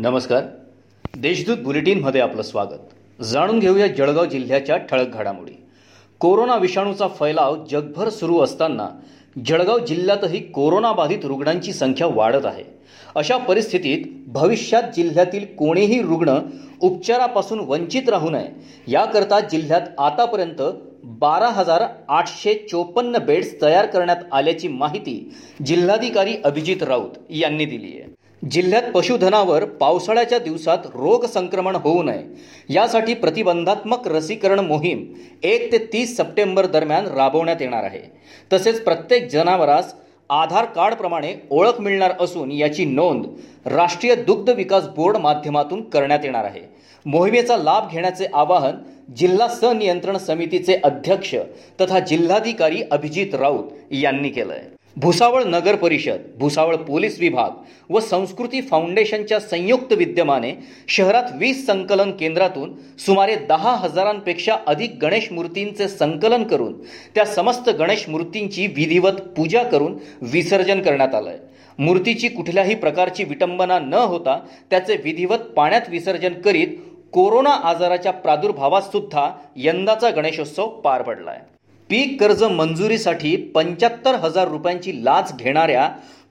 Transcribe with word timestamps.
नमस्कार. 0.00 0.42
देशदूत 1.16 1.56
बुलेटिनमध्ये 1.56 2.20
आपलं 2.20 2.42
स्वागत. 2.42 3.22
जाणून 3.22 3.58
घेऊया 3.58 3.86
जळगाव 3.86 4.24
जिल्ह्याच्या 4.24 4.76
ठळक 4.76 5.14
घडामोडी. 5.14 5.52
कोरोना 6.20 6.56
विषाणूचा 6.56 7.08
फैलाव 7.08 7.56
जगभर 7.70 8.08
सुरू 8.08 8.38
असताना 8.40 8.88
जळगाव 9.46 9.78
जिल्ह्यातही 9.78 10.40
कोरोनाबाधित 10.40 11.24
रुग्णांची 11.24 11.72
संख्या 11.72 12.06
वाढत 12.06 12.46
आहे. 12.46 12.64
अशा 13.16 13.36
परिस्थितीत 13.36 14.04
भविष्यात 14.26 14.82
जिल्ह्यातील 14.96 15.44
कोणीही 15.58 16.02
रुग्ण 16.02 16.38
उपचारापासून 16.80 17.60
वंचित 17.60 18.08
राहू 18.08 18.30
नये 18.30 18.48
याकरता 18.88 19.40
जिल्ह्यात 19.40 19.82
आतापर्यंत 19.98 20.62
बारा 21.04 21.48
हजार 21.48 21.82
आठशे 22.08 22.54
चोपन्न 22.70 23.18
बेड्स 23.18 23.62
तयार 23.62 23.86
करण्यात 23.86 24.22
आल्याची 24.32 24.68
माहिती 24.68 25.34
जिल्हाधिकारी 25.66 26.36
अभिजित 26.44 26.82
राऊत 26.82 27.18
यांनी 27.30 27.64
दिली 27.64 27.98
आहे. 27.98 28.17
जिल्ह्यात 28.42 28.82
पशुधनावर 28.94 29.64
पावसाळ्याच्या 29.64 30.38
दिवसात 30.38 30.86
रोग 30.86 31.24
संक्रमण 31.26 31.76
होऊ 31.76 32.02
नये. 32.02 32.22
यासाठी 32.68 33.14
प्रतिबंधात्मक 33.14 34.06
लसीकरण 34.08 34.58
मोहीम 34.58 35.04
एक 35.42 35.70
ते 35.72 35.78
तीस 35.92 36.16
सप्टेंबर 36.16 36.66
दरम्यान 36.66 37.06
राबवण्यात 37.06 37.62
येणार 37.62 37.84
आहे. 37.84 38.00
तसेच 38.52 38.82
प्रत्येक 38.84 39.28
जनावरास 39.30 39.94
आधार 40.30 40.64
कार्डप्रमाणे 40.64 41.34
ओळख 41.50 41.80
मिळणार 41.80 42.12
असून 42.20 42.50
याची 42.52 42.84
नोंद 42.84 43.26
राष्ट्रीय 43.66 44.14
दुग्ध 44.14 44.50
विकास 44.50 44.88
बोर्ड 44.88 45.16
माध्यमातून 45.16 45.82
करण्यात 45.82 46.24
येणार 46.24 46.44
आहे. 46.44 46.62
मोहिमेचा 47.06 47.56
लाभ 47.56 47.90
घेण्याचे 47.90 48.26
आवाहन 48.34 48.76
जिल्हा 49.16 49.48
सनियंत्रण 49.48 50.16
समितीचे 50.16 50.80
अध्यक्ष 50.84 51.34
तथा 51.80 51.98
जिल्हाधिकारी 51.98 52.82
अभिजित 52.90 53.34
राऊत 53.34 53.70
यांनी 53.90 54.28
केलं 54.28 54.52
आहे 54.52 54.76
भुसावळ 54.98 55.42
नगर 55.44 55.74
परिषद 55.74 56.20
भुसावळ 56.38 56.76
पोलीस 56.76 57.18
विभाग 57.20 57.50
व 57.90 57.98
संस्कृती 58.00 58.60
फाउंडेशनच्या 58.60 59.38
संयुक्त 59.40 59.92
विद्यमाने 59.92 60.52
शहरात 60.88 61.24
वीस 61.34 61.64
संकलन 61.66 62.10
केंद्रातून 62.10 62.72
सुमारे 62.98 63.34
दहा 63.48 63.74
हजारांपेक्षा 63.76 64.56
अधिक 64.66 64.96
गणेश 65.02 65.30
मूर्तींचे 65.32 65.88
संकलन 65.88 66.44
करून 66.44 66.72
त्या 67.14 67.24
समस्त 67.26 67.68
गणेश 67.70 68.08
मूर्तींची 68.08 68.66
विधिवत 68.76 69.20
पूजा 69.36 69.62
करून 69.62 69.96
विसर्जन 70.22 70.80
करण्यात 70.80 71.14
आलं 71.14 71.30
आहे 71.30 71.38
मूर्तीची 71.78 72.28
कुठल्याही 72.28 72.74
प्रकारची 72.74 73.24
विटंबना 73.24 73.78
न 73.78 73.94
होता 74.04 74.38
त्याचे 74.70 74.96
विधिवत 75.04 75.44
पाण्यात 75.56 75.88
विसर्जन 75.88 76.40
करीत 76.40 76.76
कोरोना 77.12 77.50
आजाराच्या 77.64 78.12
प्रादुर्भावात 78.14 78.82
सुद्धा 78.82 79.30
यंदाचा 79.56 80.10
गणेशोत्सव 80.10 80.68
पार 80.80 81.02
पडला 81.02 81.30
आहे 81.30 81.57
पीक 81.90 82.18
कर्ज 82.20 82.42
मंजुरीसाठी 82.44 83.34
पंच्याहत्तर 83.54 84.14
हजार 84.14 84.48
रुपयांची 84.48 84.92
लाच 85.04 85.32
घेणाऱ्या 85.36 85.88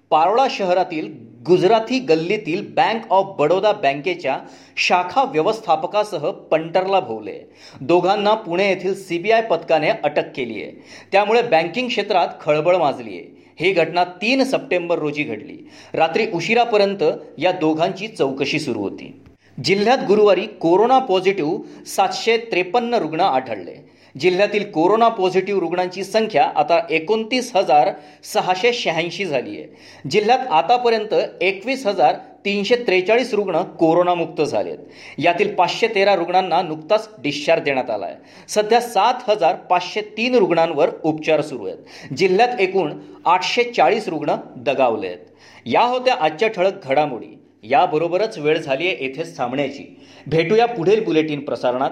पारोळा 0.09 0.45
शहरातील 0.51 1.07
गुजराती 1.47 1.99
गल्लीतील 1.99 2.61
बँक 2.75 3.11
ऑफ 3.11 3.35
बडोदा 3.39 3.71
बँकेच्या 3.71 4.37
शाखा 4.77 5.23
व्यवस्थापकासह 5.23 6.29
पंटरला 6.51 6.99
भोवले. 6.99 7.37
दोघांना 7.81 8.33
पुणे 8.35 8.67
येथील 8.69 8.93
सीबीआय 8.95 9.41
पथकाने 9.41 9.89
अटक 9.89 10.31
केली 10.35 10.61
आहे 10.63 10.71
त्यामुळे 11.11 11.41
बँकिंग 11.41 11.87
क्षेत्रात 11.87 12.39
खळबळ 12.41 12.77
माजली 12.77 13.17
आहे 13.17 13.55
ही 13.59 13.73
घटना 13.73 14.03
तीन 14.21 14.43
सप्टेंबर 14.43 14.99
रोजी 14.99 15.23
घडली. 15.23 15.57
रात्री 15.93 16.27
उशिरापर्यंत 16.33 17.03
या 17.37 17.51
दोघांची 17.51 18.07
चौकशी 18.07 18.59
सुरू 18.59 18.79
होती. 18.79 19.13
जिल्ह्यात 19.57 20.07
गुरुवारी 20.07 20.45
कोरोना 20.61 20.99
पॉझिटिव्ह 20.99 21.83
सातशे 21.85 22.37
त्रेपन्न 22.51 22.93
रुग्ण 22.93 23.19
आढळले. 23.19 23.75
जिल्ह्यातील 24.19 24.71
कोरोना 24.71 25.07
पॉझिटिव्ह 25.07 25.59
रुग्णांची 25.59 26.03
संख्या 26.03 26.45
आता 26.55 26.79
एकोणतीस 26.89 27.55
हजार 27.55 27.89
सहाशे 28.33 28.73
शहाऐंशी 28.73 29.25
झाली 29.25 29.49
आहे. 29.49 29.67
जिल्ह्यात 30.11 30.39
आतापर्यंत 30.39 31.13
एकवीस 31.41 31.85
हजार 31.87 32.15
तीनशे 32.45 32.75
त्रेचाळीस 32.75 33.33
रुग्ण 33.33 33.61
कोरोनामुक्त 33.61 34.41
झालेत. 34.41 34.77
यातील 35.17 35.55
पाचशे 35.55 35.87
तेरा 35.87 36.15
रुग्णांना 36.15 36.61
नुकताच 36.61 37.09
डिस्चार्ज 37.19 37.63
देण्यात 37.63 37.89
आला 37.89 38.05
आहे. 38.05 38.15
सध्या 38.47 38.81
सात 38.81 39.29
हजार 39.29 39.55
पाचशे 39.55 40.01
तीन 40.01 40.35
रुग्णांवर 40.35 40.89
उपचार 41.03 41.41
सुरू 41.41 41.65
आहेत. 41.65 42.13
जिल्ह्यात 42.13 42.59
एकूण 42.59 42.93
आठशे 43.25 43.63
चाळीस 43.63 44.07
रुग्ण 44.07 44.35
दगावले 44.55 45.07
आहेत. 45.07 45.17
या 45.65 45.81
होत्या 45.81 46.15
आजच्या 46.19 46.47
ठळक 46.47 46.87
घडामोडी. 46.87 47.37
याबरोबरच 47.63 48.37
वेळ 48.37 48.57
झाली 48.57 48.87
आहे 48.87 49.05
येथेच 49.05 49.37
थांबण्याची. 49.37 49.99
भेटूया 50.27 50.65
पुढील 50.65 51.03
बुलेटिन 51.03 51.39
प्रसारणात. 51.39 51.91